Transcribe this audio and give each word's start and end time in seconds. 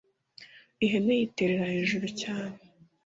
ihene 0.85 1.13
yiterera 1.19 1.65
hejuru 1.73 2.07
cyane 2.21 2.57